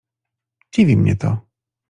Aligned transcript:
Dziwi 0.73 0.97
mnie 0.97 1.15
to. 1.15 1.29